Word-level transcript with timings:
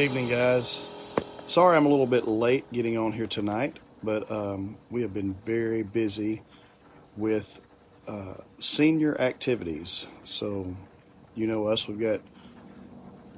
Good 0.00 0.06
evening, 0.06 0.30
guys. 0.30 0.88
Sorry 1.46 1.76
I'm 1.76 1.84
a 1.84 1.90
little 1.90 2.06
bit 2.06 2.26
late 2.26 2.64
getting 2.72 2.96
on 2.96 3.12
here 3.12 3.26
tonight, 3.26 3.78
but 4.02 4.30
um, 4.30 4.78
we 4.88 5.02
have 5.02 5.12
been 5.12 5.34
very 5.44 5.82
busy 5.82 6.40
with 7.18 7.60
uh, 8.08 8.36
senior 8.60 9.20
activities. 9.20 10.06
So, 10.24 10.74
you 11.34 11.46
know 11.46 11.66
us, 11.66 11.86
we've 11.86 12.00
got 12.00 12.22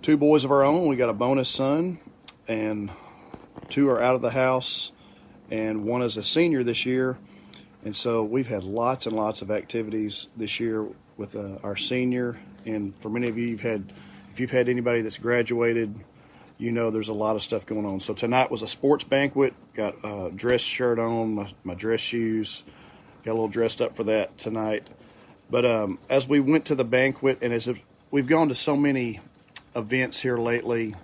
two 0.03 0.17
boys 0.17 0.45
of 0.45 0.53
our 0.53 0.63
own, 0.63 0.87
we 0.87 0.95
got 0.95 1.09
a 1.09 1.13
bonus 1.13 1.49
son, 1.49 1.99
and 2.47 2.93
two 3.69 3.91
are 3.91 4.01
out 4.01 4.15
of 4.15 4.23
the 4.23 4.31
house, 4.31 4.93
and 5.51 5.85
one 5.85 6.01
is 6.01 6.17
a 6.17 6.23
senior 6.23 6.63
this 6.63 6.87
year. 6.87 7.19
And 7.85 7.97
so 7.97 8.23
we've 8.23 8.47
had 8.47 8.63
lots 8.63 9.07
and 9.07 9.17
lots 9.17 9.43
of 9.43 9.51
activities 9.51 10.29
this 10.37 10.61
year 10.61 10.87
with 11.17 11.35
uh, 11.35 11.59
our 11.65 11.75
senior. 11.75 12.39
And 12.65 12.95
for 12.95 13.09
many 13.09 13.27
of 13.27 13.37
you, 13.37 13.49
you've 13.49 13.63
had, 13.63 13.93
if 14.31 14.39
you've 14.39 14.53
had 14.53 14.69
anybody 14.69 15.01
that's 15.03 15.19
graduated, 15.19 16.05
you 16.63 16.71
know 16.71 16.91
there's 16.91 17.09
a 17.09 17.15
lot 17.15 17.35
of 17.35 17.43
stuff 17.43 17.67
going 17.67 17.85
on. 17.85 17.99
So 17.99 18.15
tonight 18.15 18.49
was 18.49 18.63
a 18.63 18.69
sports 18.69 19.03
banquet. 19.03 19.53
Got 19.75 19.97
a 20.05 20.31
dress 20.31 20.61
shirt 20.61 21.01
on, 21.01 21.35
my, 21.35 21.53
my 21.65 21.75
dress 21.75 21.99
shoes. 21.99 22.63
Got 23.25 23.33
a 23.33 23.35
little 23.35 23.49
dressed 23.49 23.83
up 23.83 23.97
for 23.97 24.05
that 24.05 24.39
tonight. 24.39 24.89
But 25.51 25.67
um, 25.67 25.99
as 26.09 26.29
we 26.29 26.39
went 26.39 26.67
to 26.67 26.77
the 26.77 26.85
banquet, 26.85 27.39
and 27.43 27.53
as 27.53 27.69
we've 28.13 28.29
gone 28.29 28.49
to 28.49 28.55
so 28.55 28.77
many 28.77 29.19
events 29.75 30.23
here 30.23 30.37
lately, 30.37 30.95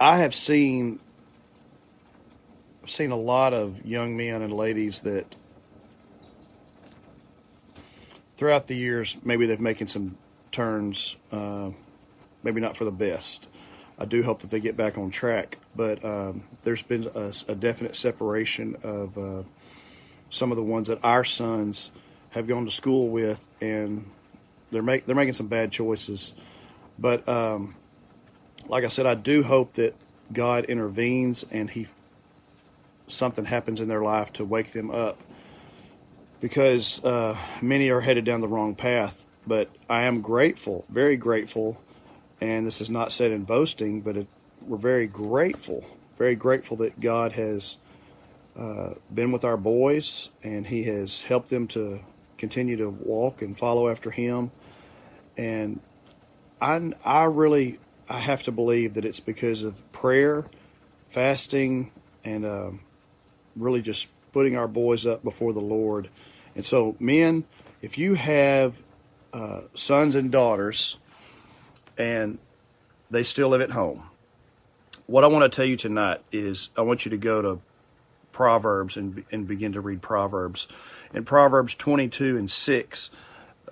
I 0.00 0.16
have 0.16 0.34
seen 0.34 0.98
I've 2.82 2.90
seen 2.90 3.10
a 3.10 3.16
lot 3.16 3.52
of 3.52 3.84
young 3.84 4.16
men 4.16 4.40
and 4.40 4.52
ladies 4.52 5.00
that 5.00 5.36
throughout 8.38 8.66
the 8.66 8.76
years 8.76 9.18
maybe 9.24 9.44
they've 9.44 9.60
making 9.60 9.88
some 9.88 10.16
turns, 10.52 11.16
uh, 11.30 11.70
maybe 12.46 12.60
not 12.60 12.76
for 12.76 12.84
the 12.84 12.92
best. 12.92 13.50
I 13.98 14.04
do 14.04 14.22
hope 14.22 14.40
that 14.42 14.50
they 14.50 14.60
get 14.60 14.76
back 14.76 14.96
on 14.96 15.10
track, 15.10 15.58
but 15.74 16.04
um, 16.04 16.44
there's 16.62 16.84
been 16.84 17.10
a, 17.12 17.32
a, 17.48 17.54
definite 17.56 17.96
separation 17.96 18.76
of 18.84 19.18
uh, 19.18 19.42
some 20.30 20.52
of 20.52 20.56
the 20.56 20.62
ones 20.62 20.86
that 20.86 21.00
our 21.02 21.24
sons 21.24 21.90
have 22.30 22.46
gone 22.46 22.66
to 22.66 22.70
school 22.70 23.08
with, 23.08 23.48
and 23.60 24.08
they're 24.70 24.82
make 24.82 25.06
they're 25.06 25.16
making 25.16 25.34
some 25.34 25.48
bad 25.48 25.72
choices. 25.72 26.34
But 26.98 27.28
um, 27.28 27.74
like 28.68 28.84
I 28.84 28.88
said, 28.88 29.06
I 29.06 29.14
do 29.14 29.42
hope 29.42 29.72
that 29.74 29.96
God 30.32 30.66
intervenes 30.66 31.44
and 31.50 31.68
He 31.68 31.88
something 33.08 33.46
happens 33.46 33.80
in 33.80 33.88
their 33.88 34.02
life 34.02 34.32
to 34.34 34.44
wake 34.44 34.72
them 34.72 34.90
up 34.92 35.20
because 36.40 37.04
uh, 37.04 37.36
many 37.60 37.90
are 37.90 38.02
headed 38.02 38.24
down 38.24 38.40
the 38.40 38.48
wrong 38.48 38.76
path. 38.76 39.26
But 39.46 39.70
I 39.88 40.02
am 40.02 40.20
grateful, 40.20 40.84
very 40.88 41.16
grateful, 41.16 41.80
and 42.40 42.66
this 42.66 42.80
is 42.80 42.90
not 42.90 43.12
said 43.12 43.30
in 43.30 43.44
boasting, 43.44 44.00
but 44.00 44.16
it, 44.16 44.26
we're 44.60 44.76
very 44.76 45.06
grateful, 45.06 45.84
very 46.16 46.34
grateful 46.34 46.76
that 46.78 47.00
God 47.00 47.32
has 47.32 47.78
uh, 48.56 48.94
been 49.12 49.32
with 49.32 49.44
our 49.44 49.56
boys 49.56 50.30
and 50.42 50.66
He 50.66 50.84
has 50.84 51.22
helped 51.22 51.50
them 51.50 51.66
to 51.68 52.00
continue 52.38 52.76
to 52.76 52.90
walk 52.90 53.42
and 53.42 53.56
follow 53.56 53.88
after 53.88 54.10
Him. 54.10 54.50
And 55.36 55.80
I, 56.60 56.92
I 57.04 57.24
really, 57.24 57.78
I 58.08 58.20
have 58.20 58.42
to 58.44 58.52
believe 58.52 58.94
that 58.94 59.04
it's 59.04 59.20
because 59.20 59.64
of 59.64 59.90
prayer, 59.92 60.46
fasting, 61.08 61.90
and 62.24 62.44
um, 62.44 62.80
really 63.54 63.82
just 63.82 64.08
putting 64.32 64.56
our 64.56 64.68
boys 64.68 65.06
up 65.06 65.22
before 65.22 65.52
the 65.52 65.60
Lord. 65.60 66.08
And 66.54 66.64
so, 66.64 66.96
men, 66.98 67.44
if 67.82 67.98
you 67.98 68.14
have 68.14 68.82
uh, 69.32 69.62
sons 69.74 70.16
and 70.16 70.30
daughters 70.30 70.98
and 71.96 72.38
they 73.10 73.22
still 73.22 73.48
live 73.48 73.60
at 73.60 73.70
home, 73.70 74.04
what 75.06 75.24
I 75.24 75.28
want 75.28 75.50
to 75.50 75.54
tell 75.54 75.66
you 75.66 75.76
tonight 75.76 76.20
is 76.32 76.70
I 76.76 76.82
want 76.82 77.04
you 77.04 77.10
to 77.10 77.16
go 77.16 77.42
to 77.42 77.60
Proverbs 78.32 78.96
and, 78.96 79.24
and 79.30 79.46
begin 79.46 79.72
to 79.72 79.80
read 79.80 80.02
Proverbs. 80.02 80.68
In 81.14 81.24
Proverbs 81.24 81.74
22 81.74 82.36
and 82.36 82.50
6, 82.50 83.10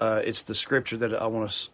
uh, 0.00 0.22
it's 0.24 0.42
the 0.42 0.54
scripture 0.54 0.96
that 0.96 1.14
I 1.14 1.26
want 1.26 1.50
to 1.50 1.68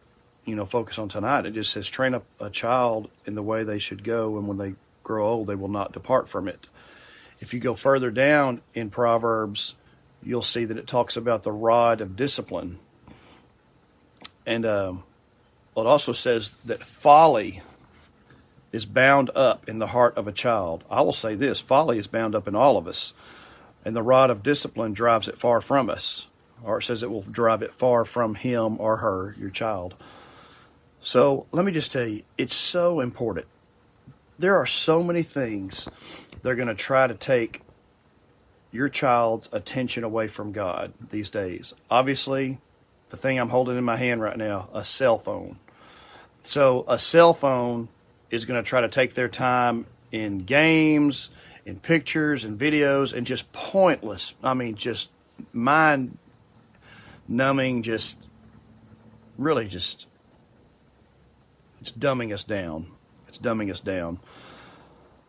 you 0.44 0.56
know 0.56 0.64
focus 0.64 0.98
on 0.98 1.08
tonight. 1.08 1.46
It 1.46 1.52
just 1.52 1.72
says, 1.72 1.88
"Train 1.88 2.14
up 2.14 2.24
a 2.40 2.50
child 2.50 3.10
in 3.26 3.34
the 3.34 3.42
way 3.42 3.62
they 3.62 3.78
should 3.78 4.02
go, 4.02 4.36
and 4.36 4.48
when 4.48 4.58
they 4.58 4.74
grow 5.02 5.28
old, 5.28 5.46
they 5.46 5.54
will 5.54 5.68
not 5.68 5.92
depart 5.92 6.28
from 6.28 6.48
it." 6.48 6.68
If 7.38 7.54
you 7.54 7.60
go 7.60 7.74
further 7.74 8.10
down 8.10 8.60
in 8.74 8.90
Proverbs, 8.90 9.74
you'll 10.22 10.42
see 10.42 10.64
that 10.64 10.76
it 10.76 10.86
talks 10.86 11.16
about 11.16 11.42
the 11.42 11.52
rod 11.52 12.00
of 12.00 12.16
discipline. 12.16 12.78
And 14.46 14.66
um, 14.66 15.04
it 15.80 15.86
also 15.86 16.12
says 16.12 16.50
that 16.64 16.84
folly 16.84 17.62
is 18.72 18.86
bound 18.86 19.30
up 19.34 19.68
in 19.68 19.78
the 19.78 19.88
heart 19.88 20.16
of 20.16 20.28
a 20.28 20.32
child. 20.32 20.84
I 20.91 21.00
will 21.02 21.12
say 21.12 21.34
this 21.34 21.60
folly 21.60 21.98
is 21.98 22.06
bound 22.06 22.34
up 22.34 22.46
in 22.46 22.54
all 22.54 22.76
of 22.76 22.86
us, 22.86 23.14
and 23.84 23.96
the 23.96 24.02
rod 24.02 24.30
of 24.30 24.42
discipline 24.42 24.92
drives 24.92 25.28
it 25.28 25.38
far 25.38 25.60
from 25.60 25.91
us. 25.91 26.28
Or 26.62 26.78
it 26.78 26.82
says 26.82 27.02
it 27.02 27.10
will 27.10 27.22
drive 27.22 27.62
it 27.62 27.72
far 27.72 28.04
from 28.04 28.34
him 28.34 28.78
or 28.78 28.98
her, 28.98 29.34
your 29.38 29.50
child. 29.50 29.94
So 31.00 31.46
let 31.52 31.64
me 31.64 31.72
just 31.72 31.91
tell 31.91 32.06
you, 32.06 32.22
it's 32.36 32.54
so 32.54 33.00
important. 33.00 33.47
There 34.38 34.56
are 34.56 34.66
so 34.66 35.02
many 35.02 35.22
things 35.22 35.88
they're 36.42 36.54
going 36.54 36.68
to 36.68 36.74
try 36.74 37.06
to 37.06 37.14
take 37.14 37.62
your 38.70 38.88
child's 38.88 39.48
attention 39.52 40.04
away 40.04 40.28
from 40.28 40.52
God 40.52 40.92
these 41.10 41.30
days. 41.30 41.74
Obviously, 41.91 42.58
the 43.08 43.16
thing 43.16 43.38
I'm 43.38 43.48
holding 43.48 43.76
in 43.76 43.84
my 43.84 43.97
hand 43.97 44.22
right 44.22 44.36
now, 44.36 44.68
a 44.72 44.84
cell 44.84 45.18
phone. 45.18 45.58
So, 46.42 46.84
a 46.88 46.98
cell 46.98 47.32
phone 47.32 47.88
is 48.30 48.44
going 48.44 48.62
to 48.62 48.68
try 48.68 48.80
to 48.80 48.88
take 48.88 49.14
their 49.14 49.28
time 49.28 49.86
in 50.10 50.38
games, 50.38 51.30
in 51.64 51.78
pictures, 51.78 52.44
and 52.44 52.58
videos, 52.58 53.12
and 53.12 53.26
just 53.26 53.52
pointless. 53.52 54.34
I 54.42 54.54
mean, 54.54 54.74
just 54.74 55.10
mind 55.52 56.18
numbing, 57.28 57.82
just 57.82 58.16
really 59.38 59.68
just, 59.68 60.06
it's 61.80 61.92
dumbing 61.92 62.32
us 62.32 62.44
down. 62.44 62.88
It's 63.28 63.38
dumbing 63.38 63.70
us 63.70 63.80
down. 63.80 64.18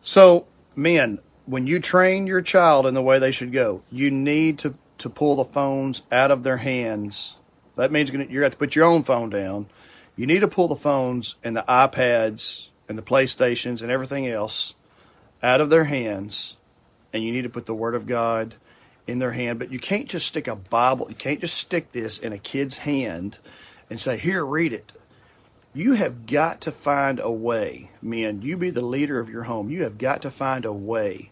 So, 0.01 0.47
men, 0.75 1.19
when 1.45 1.67
you 1.67 1.79
train 1.79 2.27
your 2.27 2.41
child 2.41 2.87
in 2.87 2.93
the 2.93 3.01
way 3.01 3.19
they 3.19 3.31
should 3.31 3.51
go, 3.51 3.83
you 3.91 4.09
need 4.09 4.59
to, 4.59 4.75
to 4.99 5.09
pull 5.09 5.35
the 5.35 5.45
phones 5.45 6.01
out 6.11 6.31
of 6.31 6.43
their 6.43 6.57
hands. 6.57 7.37
That 7.75 7.91
means 7.91 8.11
you're 8.11 8.17
going 8.17 8.29
to 8.29 8.41
have 8.41 8.51
to 8.51 8.57
put 8.57 8.75
your 8.75 8.85
own 8.85 9.03
phone 9.03 9.29
down. 9.29 9.67
You 10.15 10.25
need 10.27 10.39
to 10.39 10.47
pull 10.47 10.67
the 10.67 10.75
phones 10.75 11.35
and 11.43 11.55
the 11.55 11.63
iPads 11.67 12.67
and 12.89 12.97
the 12.97 13.01
PlayStations 13.01 13.81
and 13.81 13.89
everything 13.89 14.27
else 14.27 14.75
out 15.41 15.61
of 15.61 15.69
their 15.69 15.85
hands, 15.85 16.57
and 17.13 17.23
you 17.23 17.31
need 17.31 17.43
to 17.43 17.49
put 17.49 17.65
the 17.65 17.73
Word 17.73 17.95
of 17.95 18.05
God 18.05 18.55
in 19.07 19.19
their 19.19 19.31
hand. 19.31 19.59
But 19.59 19.71
you 19.71 19.79
can't 19.79 20.07
just 20.07 20.27
stick 20.27 20.47
a 20.47 20.55
Bible, 20.55 21.07
you 21.09 21.15
can't 21.15 21.41
just 21.41 21.55
stick 21.55 21.91
this 21.91 22.19
in 22.19 22.33
a 22.33 22.37
kid's 22.37 22.79
hand 22.79 23.39
and 23.89 23.99
say, 23.99 24.17
Here, 24.17 24.45
read 24.45 24.73
it. 24.73 24.93
You 25.73 25.93
have 25.93 26.25
got 26.25 26.59
to 26.61 26.71
find 26.71 27.19
a 27.19 27.31
way, 27.31 27.91
men, 28.01 28.41
you 28.41 28.57
be 28.57 28.71
the 28.71 28.81
leader 28.81 29.19
of 29.19 29.29
your 29.29 29.43
home. 29.43 29.69
You 29.69 29.83
have 29.83 29.97
got 29.97 30.21
to 30.23 30.31
find 30.31 30.65
a 30.65 30.73
way 30.73 31.31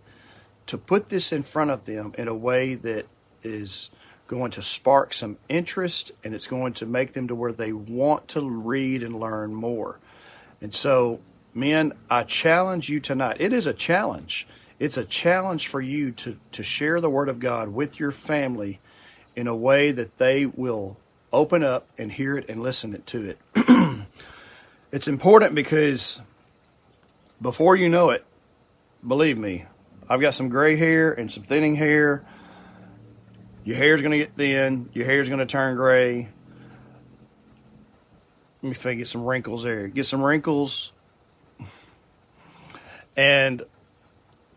to 0.66 0.78
put 0.78 1.10
this 1.10 1.34
in 1.34 1.42
front 1.42 1.72
of 1.72 1.86
them 1.86 2.14
in 2.18 2.30
a 2.30 2.34
way 2.34 2.76
that 2.76 3.08
is 3.44 3.90
going 4.30 4.52
to 4.52 4.62
spark 4.62 5.14
some 5.14 5.38
interest 5.50 6.14
and 6.24 6.34
it's 6.34 6.48
going 6.48 6.72
to 6.72 6.86
make 6.86 7.12
them 7.12 7.28
to 7.28 7.36
where 7.36 7.52
they 7.52 7.74
want 7.74 8.30
to 8.30 8.48
read 8.48 9.04
and 9.04 9.20
learn 9.20 9.54
more. 9.54 10.00
And 10.62 10.74
so, 10.74 11.20
men, 11.54 11.92
I 12.10 12.24
challenge 12.24 12.88
you 12.88 13.02
tonight. 13.02 13.38
It 13.42 13.52
is 13.52 13.68
a 13.68 13.74
challenge. 13.74 14.48
It's 14.80 14.98
a 14.98 15.04
challenge 15.04 15.68
for 15.68 15.82
you 15.82 16.12
to, 16.12 16.38
to 16.54 16.64
share 16.64 17.02
the 17.02 17.10
Word 17.10 17.28
of 17.28 17.40
God 17.40 17.70
with 17.70 18.00
your 18.00 18.12
family 18.12 18.80
in 19.36 19.48
a 19.48 19.56
way 19.56 19.92
that 19.92 20.18
they 20.18 20.46
will 20.46 20.96
open 21.34 21.64
up 21.64 21.88
and 21.98 22.12
hear 22.12 22.38
it 22.38 22.50
and 22.50 22.64
listen 22.64 23.02
to 23.02 23.36
it. 23.36 23.40
It's 24.92 25.08
important 25.08 25.54
because 25.54 26.20
before 27.40 27.76
you 27.76 27.90
know 27.90 28.10
it, 28.10 28.26
believe 29.08 29.38
me, 29.38 29.66
I've 30.10 30.20
got 30.20 30.34
some 30.34 30.50
gray 30.50 30.78
hair 30.78 31.12
and 31.12 31.32
some 31.32 31.44
thinning 31.44 31.76
hair. 31.76 32.26
Your 33.64 33.76
hair's 33.76 34.02
going 34.02 34.12
to 34.12 34.18
get 34.18 34.36
thin. 34.36 34.90
Your 34.94 35.06
hair's 35.06 35.30
going 35.30 35.40
to 35.40 35.46
turn 35.46 35.76
gray. 35.76 36.30
Let 38.62 38.70
me 38.70 38.74
think, 38.74 39.00
get 39.00 39.08
some 39.08 39.24
wrinkles 39.24 39.64
there. 39.64 39.88
Get 39.88 40.06
some 40.06 40.22
wrinkles. 40.22 40.92
And 43.16 43.62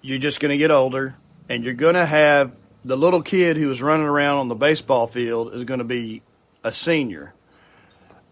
you're 0.00 0.18
just 0.18 0.40
going 0.40 0.50
to 0.50 0.58
get 0.58 0.70
older. 0.70 1.16
And 1.48 1.64
you're 1.64 1.74
going 1.74 1.94
to 1.94 2.06
have 2.06 2.56
the 2.84 2.96
little 2.96 3.22
kid 3.22 3.56
who 3.56 3.68
was 3.68 3.82
running 3.82 4.06
around 4.06 4.38
on 4.38 4.48
the 4.48 4.54
baseball 4.54 5.06
field 5.06 5.54
is 5.54 5.64
going 5.64 5.78
to 5.78 5.84
be 5.84 6.22
a 6.64 6.72
senior. 6.72 7.34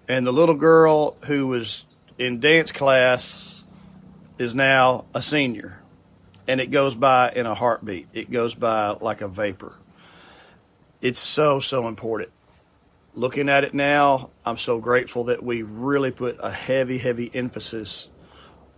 And 0.09 0.27
the 0.27 0.33
little 0.33 0.55
girl 0.55 1.17
who 1.27 1.47
was 1.47 1.85
in 2.19 2.41
dance 2.41 2.73
class 2.73 3.65
is 4.39 4.55
now 4.55 5.05
a 5.15 5.23
senior. 5.23 5.81
And 6.49 6.61
it 6.61 6.71
goes 6.71 6.97
by 6.97 7.31
in 7.31 7.47
a 7.47 7.55
heartbeat. 7.55 8.09
It 8.13 8.31
goes 8.31 8.55
by 8.55 8.89
like 9.01 9.21
a 9.21 9.29
vapor. 9.29 9.75
It's 11.01 11.21
so, 11.21 11.61
so 11.61 11.89
important. 11.89 12.31
Looking 13.15 13.49
at 13.49 13.65
it 13.65 13.75
now, 13.75 14.31
I'm 14.45 14.57
so 14.57 14.79
grateful 14.79 15.25
that 15.25 15.43
we 15.43 15.63
really 15.63 16.11
put 16.11 16.39
a 16.41 16.51
heavy, 16.51 16.99
heavy 16.99 17.31
emphasis 17.33 18.09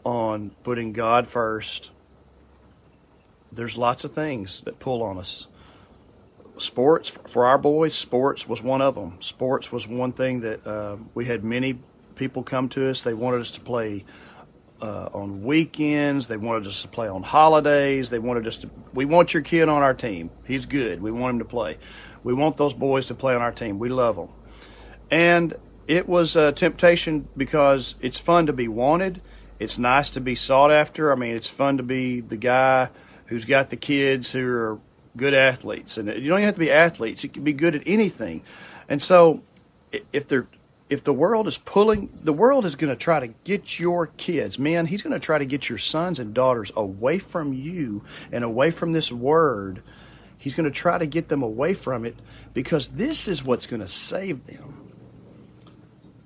on 0.05 0.51
putting 0.63 0.93
God 0.93 1.27
first, 1.27 1.91
there's 3.51 3.77
lots 3.77 4.05
of 4.05 4.13
things 4.13 4.63
that 4.63 4.79
pull 4.79 5.03
on 5.03 5.19
us. 5.19 5.47
Sports, 6.59 7.11
for 7.11 7.47
our 7.47 7.59
boys, 7.59 7.95
sports 7.95 8.49
was 8.49 8.63
one 8.63 8.83
of 8.83 8.95
them. 8.95 9.17
Sports 9.21 9.73
was 9.73 9.87
one 9.87 10.13
thing 10.13 10.41
that 10.41 10.67
uh, 10.67 10.97
we 11.15 11.25
had 11.25 11.45
many 11.45 11.79
people 12.15 12.43
come 12.43 12.69
to 12.71 12.89
us. 12.89 13.03
They 13.03 13.15
wanted 13.15 13.41
us 13.41 13.53
to 13.53 13.61
play 13.61 14.05
uh, 14.81 15.09
on 15.13 15.43
weekends. 15.43 16.29
They 16.29 16.37
wanted 16.37 16.67
us 16.67 16.83
to 16.83 16.89
play 16.89 17.09
on 17.09 17.23
holidays. 17.23 18.11
They 18.11 18.19
wanted 18.19 18.47
us 18.47 18.59
to. 18.59 18.71
We 18.93 19.05
want 19.05 19.33
your 19.33 19.43
kid 19.43 19.69
on 19.69 19.83
our 19.83 19.95
team. 19.95 20.31
He's 20.45 20.67
good. 20.67 21.01
We 21.01 21.11
want 21.11 21.35
him 21.35 21.39
to 21.39 21.45
play. 21.45 21.79
We 22.23 22.35
want 22.35 22.57
those 22.57 22.75
boys 22.75 23.07
to 23.07 23.15
play 23.15 23.35
on 23.35 23.41
our 23.41 23.53
team. 23.53 23.79
We 23.79 23.89
love 23.89 24.17
them. 24.17 24.29
And 25.11 25.55
it 25.87 26.09
was 26.09 26.37
a 26.37 26.53
temptation 26.53 27.29
because 27.37 27.97
it's 28.01 28.19
fun 28.19 28.47
to 28.47 28.53
be 28.53 28.69
wanted. 28.69 29.21
It's 29.59 29.79
nice 29.79 30.11
to 30.11 30.21
be 30.21 30.35
sought 30.35 30.71
after. 30.71 31.13
I 31.13 31.17
mean, 31.17 31.35
it's 31.35 31.51
fun 31.51 31.77
to 31.77 31.83
be 31.83 32.21
the 32.21 32.37
guy 32.37 32.91
who's 33.27 33.45
got 33.45 33.71
the 33.71 33.77
kids 33.77 34.33
who 34.33 34.47
are 34.47 34.79
good 35.17 35.35
athletes. 35.35 35.99
And 35.99 36.09
you 36.09 36.29
don't 36.29 36.39
even 36.39 36.45
have 36.45 36.55
to 36.55 36.61
be 36.61 36.71
athletes. 36.71 37.25
You 37.25 37.31
can 37.31 37.45
be 37.45 37.53
good 37.53 37.77
at 37.77 37.83
anything. 37.87 38.43
And 38.89 39.03
so 39.03 39.43
if 40.13 40.29
they're 40.29 40.47
if 40.89 41.03
the 41.05 41.13
world 41.13 41.49
is 41.49 41.57
pulling 41.57 42.11
the 42.23 42.35
world 42.35 42.67
is 42.67 42.77
going 42.77 42.91
to 42.91 42.97
try 42.97 43.19
to 43.19 43.29
get 43.45 43.81
your 43.81 44.09
kids 44.09 44.59
man 44.59 44.85
he's 44.85 45.01
going 45.01 45.13
to 45.13 45.19
try 45.19 45.39
to 45.39 45.47
get 45.47 45.69
your 45.69 45.79
sons 45.79 46.21
and 46.21 46.35
daughters 46.35 46.71
away 46.77 47.19
from 47.19 47.55
you 47.55 48.05
and 48.31 48.45
away 48.45 48.71
from 48.71 48.93
this 48.93 49.11
word 49.11 49.83
he's 50.43 50.57
going 50.57 50.65
to 50.65 50.73
try 50.73 50.99
to 50.99 51.07
get 51.07 51.29
them 51.29 51.41
away 51.41 51.73
from 51.73 52.05
it 52.05 52.17
because 52.53 52.89
this 52.89 53.29
is 53.29 53.45
what's 53.45 53.69
going 53.69 53.79
to 53.79 53.87
save 53.87 54.45
them. 54.47 54.91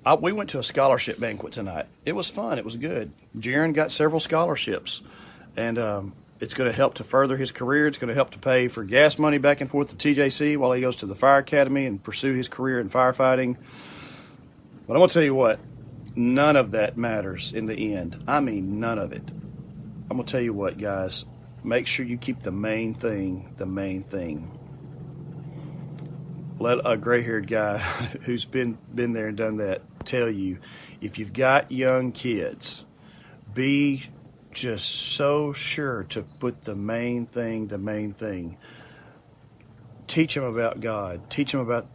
I, 0.03 0.15
we 0.15 0.31
went 0.31 0.49
to 0.51 0.59
a 0.59 0.63
scholarship 0.63 1.19
banquet 1.19 1.53
tonight. 1.53 1.85
It 2.03 2.13
was 2.13 2.27
fun. 2.27 2.57
It 2.57 2.65
was 2.65 2.77
good. 2.77 3.11
Jaron 3.37 3.73
got 3.73 3.91
several 3.91 4.19
scholarships 4.19 5.03
and 5.55 5.77
um, 5.77 6.13
it's 6.39 6.55
going 6.55 6.67
to 6.67 6.75
help 6.75 6.95
to 6.95 7.03
further 7.03 7.37
his 7.37 7.51
career. 7.51 7.85
It's 7.85 7.99
going 7.99 8.07
to 8.07 8.15
help 8.15 8.31
to 8.31 8.39
pay 8.39 8.69
for 8.69 8.83
gas 8.83 9.19
money 9.19 9.37
back 9.37 9.61
and 9.61 9.69
forth 9.69 9.95
to 9.95 9.95
tjc 9.95 10.57
while 10.57 10.71
he 10.71 10.81
goes 10.81 10.95
to 10.97 11.05
the 11.05 11.13
fire 11.13 11.37
academy 11.37 11.85
and 11.85 12.01
pursue 12.01 12.33
his 12.33 12.47
career 12.47 12.79
in 12.79 12.89
firefighting. 12.89 13.55
But 14.87 14.93
I'm 14.93 14.99
going 14.99 15.09
to 15.09 15.13
tell 15.13 15.23
you 15.23 15.35
what, 15.35 15.59
none 16.15 16.55
of 16.55 16.71
that 16.71 16.97
matters 16.97 17.53
in 17.53 17.67
the 17.67 17.93
end. 17.93 18.23
I 18.27 18.39
mean, 18.39 18.79
none 18.79 18.97
of 18.97 19.11
it. 19.11 19.29
I'm 20.09 20.17
going 20.17 20.25
to 20.25 20.31
tell 20.31 20.41
you 20.41 20.53
what, 20.53 20.79
guys, 20.79 21.25
make 21.67 21.85
sure 21.85 22.05
you 22.05 22.17
keep 22.17 22.41
the 22.41 22.51
main 22.51 22.93
thing 22.93 23.53
the 23.57 23.65
main 23.65 24.01
thing. 24.01 24.57
Let 26.59 26.79
a 26.85 26.97
gray 26.97 27.21
haired 27.21 27.47
guy 27.47 27.77
who's 28.21 28.45
been, 28.45 28.77
been 28.93 29.13
there 29.13 29.27
and 29.27 29.37
done 29.37 29.57
that 29.57 29.81
tell 30.05 30.29
you 30.29 30.59
if 31.01 31.19
you've 31.19 31.33
got 31.33 31.71
young 31.71 32.11
kids, 32.11 32.85
be 33.53 34.03
just 34.51 34.89
so 34.89 35.53
sure 35.53 36.03
to 36.05 36.23
put 36.23 36.63
the 36.63 36.75
main 36.75 37.25
thing 37.25 37.67
the 37.67 37.77
main 37.77 38.13
thing. 38.13 38.57
Teach 40.07 40.35
them 40.35 40.45
about 40.45 40.79
God, 40.79 41.29
teach 41.29 41.51
them 41.51 41.61
about, 41.61 41.85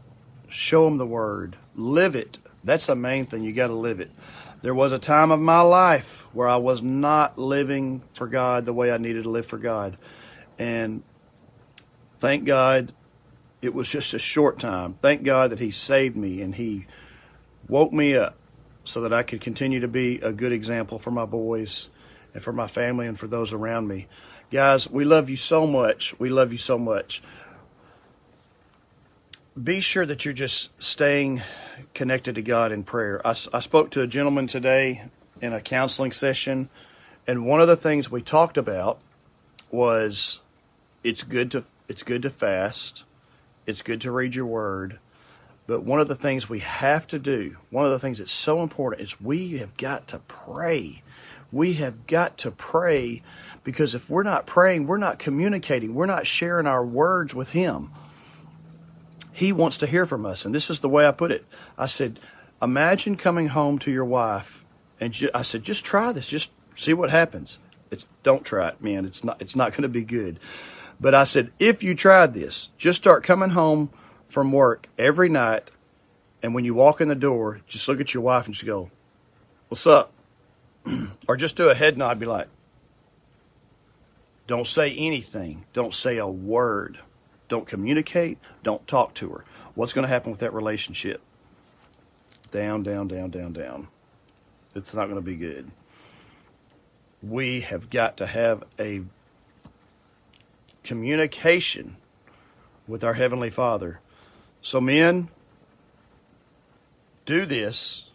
show 0.49 0.85
them 0.85 0.99
the 0.99 1.07
Word, 1.07 1.57
live 1.75 2.15
it 2.15 2.39
that's 2.65 2.87
the 2.87 2.97
main 2.97 3.27
thing. 3.27 3.43
You 3.43 3.53
got 3.53 3.69
to 3.69 3.75
live 3.75 4.01
it. 4.01 4.11
There 4.63 4.75
was 4.75 4.93
a 4.93 4.99
time 4.99 5.33
of 5.33 5.41
my 5.41 5.61
life 5.61 6.29
where 6.33 6.49
I 6.49 6.57
was 6.57 6.83
not 6.83 7.37
living 7.37 8.03
for 8.15 8.29
God 8.29 8.65
the 8.65 8.73
way 8.73 8.93
I 8.93 8.97
needed 8.97 9.25
to 9.25 9.31
live 9.31 9.47
for 9.47 9.59
God. 9.59 9.99
And 10.59 11.03
thank 12.19 12.45
God 12.45 12.93
it 13.61 13.75
was 13.75 13.91
just 13.91 14.15
a 14.15 14.19
short 14.19 14.61
time. 14.61 14.95
Thank 15.03 15.25
God 15.25 15.51
that 15.51 15.59
He 15.59 15.73
saved 15.73 16.17
me 16.17 16.41
and 16.41 16.55
He 16.55 16.87
woke 17.69 17.93
me 17.93 18.15
up 18.15 18.37
so 18.85 19.01
that 19.01 19.13
I 19.13 19.23
could 19.23 19.41
continue 19.41 19.81
to 19.81 19.89
be 19.89 20.21
a 20.21 20.33
good 20.33 20.53
example 20.53 20.99
for 20.99 21.11
my 21.11 21.25
boys 21.25 21.89
and 22.35 22.43
for 22.43 22.53
my 22.53 22.67
family 22.67 23.07
and 23.07 23.19
for 23.19 23.27
those 23.27 23.53
around 23.53 23.89
me. 23.89 24.07
Guys, 24.51 24.89
we 24.89 25.05
love 25.05 25.31
you 25.31 25.37
so 25.37 25.67
much. 25.67 26.19
We 26.19 26.29
love 26.29 26.53
you 26.53 26.59
so 26.59 26.79
much. 26.79 27.23
Be 29.61 29.81
sure 29.81 30.07
that 30.07 30.25
you're 30.25 30.35
just 30.35 30.71
staying 30.83 31.43
connected 31.95 32.35
to 32.37 32.43
God 32.43 32.73
in 32.73 32.85
prayer. 32.85 33.21
I, 33.27 33.31
I 33.31 33.61
spoke 33.61 33.91
to 33.91 34.03
a 34.03 34.07
gentleman 34.07 34.47
today 34.47 35.05
in 35.41 35.53
a 35.53 35.61
counseling 35.61 36.13
session, 36.13 36.69
and 37.27 37.47
one 37.47 37.61
of 37.61 37.69
the 37.69 37.77
things 37.77 38.11
we 38.11 38.23
talked 38.23 38.59
about 38.59 38.99
was 39.71 40.41
it's 41.03 41.23
good 41.23 41.51
to 41.53 41.65
it's 41.89 42.03
good 42.03 42.23
to 42.23 42.31
fast, 42.31 43.05
it's 43.67 43.83
good 43.83 44.01
to 44.03 44.11
read 44.11 44.35
your 44.35 44.47
word, 44.47 44.99
but 45.67 45.83
one 45.85 46.01
of 46.01 46.09
the 46.09 46.15
things 46.15 46.49
we 46.49 46.61
have 46.61 47.07
to 47.09 47.19
do, 47.19 47.57
one 47.71 47.85
of 47.85 47.91
the 47.91 47.99
things 47.99 48.19
that's 48.19 48.33
so 48.33 48.63
important 48.63 49.03
is 49.03 49.21
we 49.21 49.59
have 49.59 49.77
got 49.77 50.09
to 50.09 50.19
pray. 50.21 51.03
We 51.51 51.75
have 51.75 52.07
got 52.07 52.39
to 52.39 52.51
pray 52.51 53.23
because 53.63 53.95
if 53.95 54.11
we're 54.11 54.23
not 54.23 54.47
praying, 54.47 54.87
we're 54.87 54.99
not 54.99 55.19
communicating, 55.19 55.95
we're 55.95 56.07
not 56.07 56.27
sharing 56.27 56.67
our 56.67 56.85
words 56.85 57.35
with 57.35 57.51
him. 57.51 57.91
He 59.33 59.53
wants 59.53 59.77
to 59.79 59.87
hear 59.87 60.07
from 60.07 60.27
us. 60.27 60.45
And 60.45 60.55
this 60.55 60.71
is 60.71 60.81
the 60.81 60.89
way 60.89 61.07
I 61.07 61.11
put 61.11 61.33
it. 61.33 61.45
I 61.79 61.87
said, 61.87 62.21
Imagine 62.61 63.17
coming 63.17 63.49
home 63.49 63.79
to 63.81 63.91
your 63.91 64.05
wife, 64.05 64.65
and 65.01 65.13
ju- 65.13 65.31
I 65.35 65.43
said, 65.43 65.65
Just 65.65 65.85
try 65.85 66.13
this. 66.13 66.29
Just 66.29 66.53
see 66.77 66.95
what 66.95 67.11
happens. 67.11 67.59
It's 67.91 68.07
don't 68.23 68.45
try 68.45 68.69
it, 68.69 68.83
man. 68.83 69.05
It's 69.05 69.23
not. 69.23 69.41
It's 69.41 69.55
not 69.55 69.73
going 69.73 69.83
to 69.83 69.89
be 69.89 70.05
good. 70.05 70.41
But 70.99 71.15
I 71.15 71.25
said, 71.25 71.51
if 71.59 71.83
you 71.83 71.95
tried 71.95 72.33
this, 72.33 72.71
just 72.79 73.03
start 73.03 73.25
coming 73.25 73.51
home 73.51 73.91
from 74.27 74.53
work 74.53 74.89
every 74.97 75.29
night, 75.29 75.71
and 76.43 76.55
when 76.55 76.65
you 76.65 76.75
walk 76.75 77.01
in 77.01 77.09
the 77.09 77.15
door, 77.15 77.61
just 77.67 77.89
look 77.89 78.01
at 78.01 78.15
your 78.15 78.23
wife 78.23 78.47
and 78.47 78.55
just 78.55 78.65
go, 78.65 78.91
"What's 79.69 79.87
up?" 79.87 80.13
or 81.29 81.37
just 81.37 81.57
do 81.57 81.69
a 81.69 81.75
head 81.75 81.99
nod, 81.99 82.13
and 82.13 82.21
be 82.21 82.27
like, 82.27 82.47
"Don't 84.47 84.67
say 84.67 84.93
anything. 84.93 85.65
Don't 85.73 85.93
say 85.93 86.19
a 86.19 86.27
word." 86.27 86.99
Don't 87.53 87.67
communicate. 87.67 88.39
Don't 88.63 88.89
talk 88.89 89.13
to 89.17 89.29
her. 89.29 89.45
What's 89.75 89.93
going 89.93 90.05
to 90.05 90.09
happen 90.09 90.31
with 90.31 90.41
that 90.41 90.55
relationship? 90.55 91.21
Down, 92.51 92.83
down, 92.83 93.09
down, 93.09 93.29
down, 93.29 93.53
down. 93.53 93.89
It's 94.75 94.95
not 94.95 95.05
going 95.05 95.17
to 95.17 95.21
be 95.21 95.37
good. 95.37 95.71
We 97.23 97.61
have 97.61 97.91
got 97.91 98.17
to 98.17 98.27
have 98.27 98.65
a 98.81 99.03
communication 100.83 101.99
with 102.89 103.05
our 103.05 103.13
Heavenly 103.13 103.51
Father. 103.51 104.01
So, 104.63 104.81
men, 104.81 105.29
do 107.27 107.45
this 107.45 108.09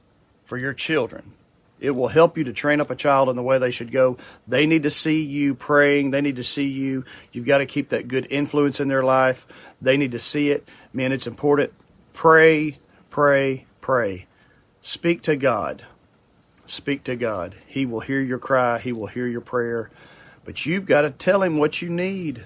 for 0.45 0.57
your 0.57 0.73
children. 0.73 1.33
It 1.79 1.91
will 1.91 2.07
help 2.07 2.37
you 2.37 2.43
to 2.45 2.53
train 2.53 2.81
up 2.81 2.89
a 2.89 2.95
child 2.95 3.29
in 3.29 3.35
the 3.35 3.43
way 3.43 3.59
they 3.59 3.71
should 3.71 3.91
go. 3.91 4.17
They 4.47 4.65
need 4.65 4.83
to 4.83 4.89
see 4.89 5.23
you 5.23 5.53
praying. 5.53 6.11
They 6.11 6.21
need 6.21 6.37
to 6.37 6.43
see 6.43 6.67
you. 6.67 7.05
You've 7.31 7.45
got 7.45 7.59
to 7.59 7.65
keep 7.65 7.89
that 7.89 8.07
good 8.07 8.27
influence 8.29 8.79
in 8.79 8.87
their 8.87 9.03
life. 9.03 9.45
They 9.81 9.97
need 9.97 10.13
to 10.13 10.19
see 10.19 10.49
it. 10.49 10.67
Man, 10.91 11.11
it's 11.11 11.27
important. 11.27 11.71
Pray, 12.13 12.79
pray, 13.11 13.65
pray. 13.79 14.25
Speak 14.81 15.21
to 15.23 15.35
God. 15.35 15.83
Speak 16.65 17.03
to 17.05 17.15
God. 17.15 17.55
He 17.67 17.85
will 17.85 17.99
hear 17.99 18.21
your 18.21 18.39
cry, 18.39 18.79
He 18.79 18.91
will 18.91 19.07
hear 19.07 19.27
your 19.27 19.41
prayer. 19.41 19.89
But 20.45 20.65
you've 20.65 20.85
got 20.85 21.01
to 21.01 21.11
tell 21.11 21.43
Him 21.43 21.57
what 21.57 21.81
you 21.81 21.89
need. 21.89 22.43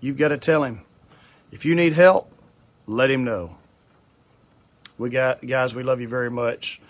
You've 0.00 0.16
got 0.16 0.28
to 0.28 0.38
tell 0.38 0.64
Him. 0.64 0.82
If 1.52 1.64
you 1.64 1.74
need 1.74 1.92
help, 1.92 2.32
let 2.86 3.10
Him 3.10 3.24
know. 3.24 3.56
We 4.98 5.08
got 5.08 5.46
guys, 5.46 5.74
we 5.74 5.82
love 5.82 6.00
you 6.00 6.08
very 6.08 6.30
much. 6.30 6.80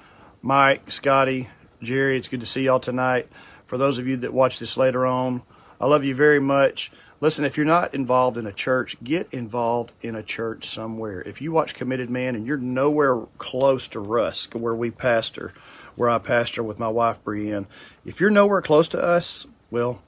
Mike, 0.43 0.91
Scotty, 0.91 1.51
Jerry, 1.83 2.17
it's 2.17 2.29
good 2.29 2.41
to 2.41 2.47
see 2.47 2.63
y'all 2.63 2.81
tonight. 2.81 3.29
For 3.67 3.77
those 3.77 3.99
of 3.99 4.07
you 4.07 4.17
that 4.19 4.33
watch 4.33 4.59
this 4.59 4.79
later 4.79 5.05
on, 5.05 5.43
I 5.79 5.87
love 5.87 6.03
you 6.03 6.15
very 6.15 6.41
much. 6.41 6.91
Listen, 7.21 7.45
if 7.45 7.59
you're 7.59 7.67
not 7.67 7.95
involved 7.95 8.39
in 8.39 8.47
a 8.47 8.53
church, 8.53 8.97
get 9.05 9.29
involved 9.33 9.93
in 10.01 10.17
a 10.17 10.23
church 10.23 10.65
somewhere. 10.65 11.21
If 11.21 11.43
you 11.43 11.53
watch 11.53 11.75
Committed 11.75 12.09
Man 12.09 12.35
and 12.35 12.47
you're 12.47 12.57
nowhere 12.57 13.27
close 13.37 13.87
to 13.89 14.01
Rusk, 14.01 14.55
where 14.55 14.75
we 14.75 14.91
pastor, 14.91 15.53
where 15.95 16.09
I 16.09 16.17
pastor 16.17 16.63
with 16.63 16.79
my 16.79 16.89
wife 16.89 17.23
Brienne, 17.23 17.67
if 18.07 18.19
you're 18.19 18.31
nowhere 18.31 18.63
close 18.63 18.89
to 18.89 19.03
us, 19.03 19.47
well, 19.71 20.01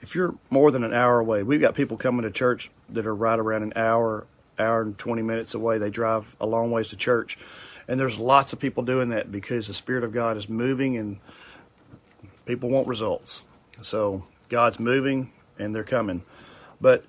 if 0.00 0.14
you're 0.14 0.36
more 0.48 0.70
than 0.70 0.84
an 0.84 0.94
hour 0.94 1.18
away, 1.18 1.42
we've 1.42 1.60
got 1.60 1.74
people 1.74 1.98
coming 1.98 2.22
to 2.22 2.30
church 2.30 2.70
that 2.88 3.06
are 3.06 3.14
right 3.14 3.38
around 3.38 3.64
an 3.64 3.74
hour, 3.76 4.26
hour 4.58 4.80
and 4.80 4.96
20 4.96 5.20
minutes 5.20 5.52
away. 5.52 5.76
They 5.76 5.90
drive 5.90 6.34
a 6.40 6.46
long 6.46 6.70
ways 6.70 6.88
to 6.88 6.96
church. 6.96 7.36
And 7.88 7.98
there's 7.98 8.18
lots 8.18 8.52
of 8.52 8.60
people 8.60 8.82
doing 8.82 9.10
that 9.10 9.30
because 9.30 9.66
the 9.66 9.74
Spirit 9.74 10.04
of 10.04 10.12
God 10.12 10.36
is 10.36 10.48
moving 10.48 10.96
and 10.96 11.18
people 12.46 12.70
want 12.70 12.86
results. 12.86 13.44
So 13.82 14.24
God's 14.48 14.78
moving 14.78 15.32
and 15.58 15.74
they're 15.74 15.84
coming. 15.84 16.22
But 16.80 17.04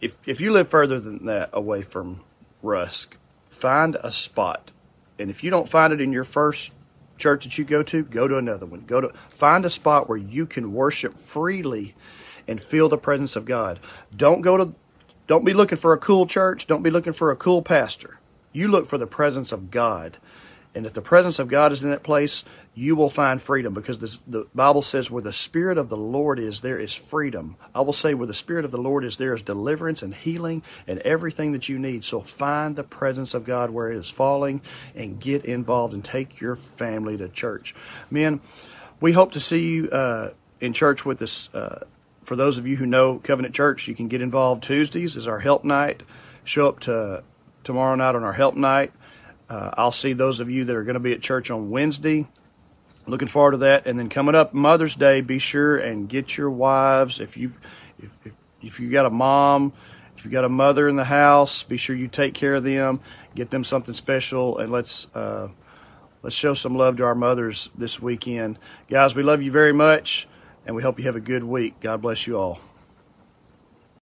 if, 0.00 0.16
if 0.26 0.40
you 0.40 0.52
live 0.52 0.68
further 0.68 1.00
than 1.00 1.26
that 1.26 1.50
away 1.52 1.82
from 1.82 2.22
Rusk, 2.62 3.16
find 3.48 3.96
a 4.02 4.12
spot. 4.12 4.72
And 5.18 5.30
if 5.30 5.44
you 5.44 5.50
don't 5.50 5.68
find 5.68 5.92
it 5.92 6.00
in 6.00 6.12
your 6.12 6.24
first 6.24 6.72
church 7.18 7.44
that 7.44 7.58
you 7.58 7.64
go 7.64 7.82
to, 7.82 8.02
go 8.02 8.26
to 8.26 8.38
another 8.38 8.66
one. 8.66 8.80
Go 8.86 9.00
to 9.00 9.08
find 9.28 9.64
a 9.64 9.70
spot 9.70 10.08
where 10.08 10.18
you 10.18 10.46
can 10.46 10.72
worship 10.72 11.14
freely 11.14 11.94
and 12.48 12.60
feel 12.60 12.88
the 12.88 12.98
presence 12.98 13.36
of 13.36 13.44
God. 13.44 13.78
Don't 14.16 14.40
go 14.40 14.56
to 14.56 14.74
don't 15.26 15.44
be 15.44 15.54
looking 15.54 15.78
for 15.78 15.92
a 15.92 15.98
cool 15.98 16.26
church, 16.26 16.66
don't 16.66 16.82
be 16.82 16.90
looking 16.90 17.12
for 17.12 17.30
a 17.30 17.36
cool 17.36 17.62
pastor. 17.62 18.18
You 18.52 18.68
look 18.68 18.86
for 18.86 18.98
the 18.98 19.06
presence 19.06 19.52
of 19.52 19.70
God 19.70 20.18
And 20.74 20.86
if 20.86 20.92
the 20.92 21.02
presence 21.02 21.40
of 21.40 21.48
God 21.48 21.72
is 21.72 21.82
in 21.82 21.90
that 21.90 22.04
place, 22.04 22.44
you 22.74 22.94
will 22.94 23.10
find 23.10 23.42
freedom 23.42 23.74
because 23.74 23.98
the, 23.98 24.16
the 24.28 24.46
Bible 24.54 24.82
says, 24.82 25.10
where 25.10 25.22
the 25.22 25.32
Spirit 25.32 25.78
of 25.78 25.88
the 25.88 25.96
Lord 25.96 26.38
is, 26.38 26.60
there 26.60 26.78
is 26.78 26.94
freedom. 26.94 27.56
I 27.74 27.80
will 27.80 27.92
say, 27.92 28.14
where 28.14 28.26
the 28.28 28.34
Spirit 28.34 28.64
of 28.64 28.70
the 28.70 28.78
Lord 28.78 29.04
is, 29.04 29.16
there 29.16 29.34
is 29.34 29.42
deliverance 29.42 30.00
and 30.02 30.14
healing 30.14 30.62
and 30.86 31.00
everything 31.00 31.52
that 31.52 31.68
you 31.68 31.78
need. 31.78 32.04
So 32.04 32.20
find 32.20 32.76
the 32.76 32.84
presence 32.84 33.34
of 33.34 33.44
God 33.44 33.70
where 33.70 33.90
it 33.90 33.98
is 33.98 34.10
falling 34.10 34.62
and 34.94 35.18
get 35.18 35.44
involved 35.44 35.92
and 35.92 36.04
take 36.04 36.40
your 36.40 36.54
family 36.54 37.16
to 37.16 37.28
church. 37.28 37.74
Men, 38.08 38.40
we 39.00 39.10
hope 39.10 39.32
to 39.32 39.40
see 39.40 39.72
you 39.72 39.90
uh, 39.90 40.30
in 40.60 40.72
church 40.72 41.04
with 41.04 41.20
us. 41.20 41.50
Uh, 41.52 41.84
for 42.22 42.36
those 42.36 42.58
of 42.58 42.66
you 42.68 42.76
who 42.76 42.86
know 42.86 43.18
Covenant 43.18 43.56
Church, 43.56 43.88
you 43.88 43.94
can 43.96 44.06
get 44.06 44.22
involved 44.22 44.62
Tuesdays 44.62 45.16
is 45.16 45.26
our 45.26 45.40
help 45.40 45.64
night. 45.64 46.04
Show 46.44 46.68
up 46.68 46.78
to 46.80 47.24
tomorrow 47.64 47.94
night 47.94 48.14
on 48.14 48.24
our 48.24 48.32
help 48.32 48.54
night. 48.54 48.92
Uh, 49.48 49.70
I'll 49.76 49.92
see 49.92 50.12
those 50.12 50.40
of 50.40 50.50
you 50.50 50.64
that 50.64 50.76
are 50.76 50.84
going 50.84 50.94
to 50.94 51.00
be 51.00 51.12
at 51.12 51.20
church 51.20 51.50
on 51.50 51.70
Wednesday. 51.70 52.28
Looking 53.06 53.28
forward 53.28 53.52
to 53.52 53.56
that. 53.58 53.86
And 53.86 53.98
then 53.98 54.08
coming 54.08 54.34
up 54.34 54.54
Mother's 54.54 54.94
Day, 54.94 55.20
be 55.20 55.38
sure 55.38 55.76
and 55.76 56.08
get 56.08 56.36
your 56.36 56.50
wives. 56.50 57.20
If 57.20 57.36
you've 57.36 57.58
if, 57.98 58.18
if, 58.24 58.32
if 58.62 58.80
you 58.80 58.90
got 58.90 59.06
a 59.06 59.10
mom, 59.10 59.72
if 60.16 60.24
you 60.24 60.30
got 60.30 60.44
a 60.44 60.50
mother 60.50 60.88
in 60.88 60.96
the 60.96 61.04
house, 61.04 61.62
be 61.62 61.76
sure 61.76 61.96
you 61.96 62.06
take 62.06 62.34
care 62.34 62.54
of 62.54 62.64
them. 62.64 63.00
Get 63.34 63.50
them 63.50 63.64
something 63.64 63.94
special, 63.94 64.58
and 64.58 64.70
let's 64.70 65.12
uh, 65.14 65.48
let's 66.22 66.36
show 66.36 66.54
some 66.54 66.76
love 66.76 66.96
to 66.98 67.04
our 67.04 67.14
mothers 67.14 67.70
this 67.76 68.00
weekend, 68.00 68.58
guys. 68.88 69.14
We 69.14 69.22
love 69.22 69.42
you 69.42 69.50
very 69.50 69.72
much, 69.72 70.28
and 70.66 70.76
we 70.76 70.82
hope 70.82 70.98
you 70.98 71.06
have 71.06 71.16
a 71.16 71.20
good 71.20 71.42
week. 71.42 71.80
God 71.80 72.02
bless 72.02 72.26
you 72.26 72.38
all. 72.38 72.60